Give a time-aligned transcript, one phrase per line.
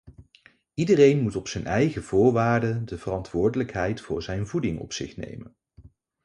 [0.73, 5.55] Iedereen moet op zijn eigen voorwaarden de verantwoordelijkheid voor zijn voeding op zich nemen.